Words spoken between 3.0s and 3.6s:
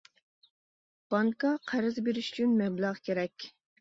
كېرەك.